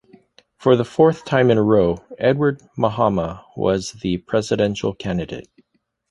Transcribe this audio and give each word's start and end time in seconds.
For 0.57 0.75
the 0.75 0.83
fourth 0.83 1.25
time 1.25 1.51
in 1.51 1.59
a 1.59 1.61
row, 1.61 2.03
Edward 2.17 2.63
Mahama 2.75 3.45
was 3.55 3.91
the 3.91 4.17
presidential 4.17 4.95
candidate. 4.95 5.47